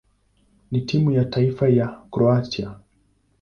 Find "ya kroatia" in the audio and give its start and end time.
1.69-2.75